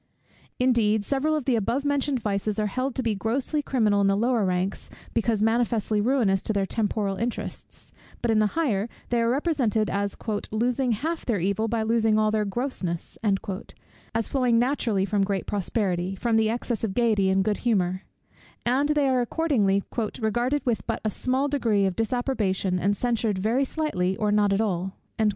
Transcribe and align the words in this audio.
Indeed, 0.57 1.05
several 1.05 1.35
of 1.35 1.45
the 1.45 1.55
above 1.55 1.85
mentioned 1.85 2.19
vices 2.21 2.57
are 2.57 2.65
held 2.65 2.95
to 2.95 3.03
be 3.03 3.13
grossly 3.13 3.61
criminal 3.61 4.01
in 4.01 4.07
the 4.07 4.17
lower 4.17 4.43
ranks, 4.45 4.89
because 5.13 5.43
manifestly 5.43 6.01
ruinous 6.01 6.41
to 6.41 6.53
their 6.53 6.65
temporal 6.65 7.17
interests: 7.17 7.91
but 8.19 8.31
in 8.31 8.39
the 8.39 8.47
higher, 8.57 8.89
they 9.09 9.21
are 9.21 9.29
represented 9.29 9.91
as 9.91 10.17
"losing 10.49 10.93
half 10.93 11.23
their 11.23 11.39
evil 11.39 11.67
by 11.67 11.83
losing 11.83 12.17
all 12.17 12.31
their 12.31 12.45
grossness," 12.45 13.15
as 14.15 14.27
flowing 14.27 14.57
naturally 14.57 15.05
from 15.05 15.21
great 15.23 15.45
prosperity, 15.45 16.15
from 16.15 16.35
the 16.35 16.49
excess 16.49 16.83
of 16.83 16.95
gaiety 16.95 17.29
and 17.29 17.43
good 17.43 17.57
humour; 17.57 18.01
and 18.65 18.89
they 18.89 19.07
are 19.07 19.21
accordingly 19.21 19.83
"regarded 20.19 20.65
with 20.65 20.83
but 20.87 20.99
a 21.05 21.11
small 21.11 21.47
degree 21.47 21.85
of 21.85 21.95
disapprobation, 21.95 22.79
and 22.79 22.97
censured 22.97 23.37
very 23.37 23.63
slightly 23.63 24.17
or 24.17 24.31
not 24.31 24.51
at 24.51 24.61
all." 24.61 24.93